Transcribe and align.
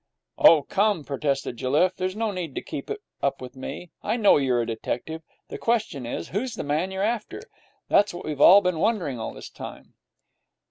'Oh, 0.39 0.63
come,' 0.63 1.03
protested 1.03 1.57
Jelliffe; 1.57 1.95
'there's 1.95 2.15
no 2.15 2.31
need 2.31 2.55
to 2.55 2.61
keep 2.63 2.89
it 2.89 3.03
up 3.21 3.39
with 3.39 3.55
me. 3.55 3.91
I 4.01 4.17
know 4.17 4.37
you're 4.37 4.63
a 4.63 4.65
detective. 4.65 5.21
The 5.49 5.59
question 5.59 6.07
is, 6.07 6.29
Who's 6.29 6.55
the 6.55 6.63
man 6.63 6.89
you're 6.89 7.03
after? 7.03 7.39
That's 7.87 8.11
what 8.11 8.25
we've 8.25 8.41
all 8.41 8.61
been 8.61 8.79
wondering 8.79 9.19
all 9.19 9.35
this 9.35 9.51
time.' 9.51 9.93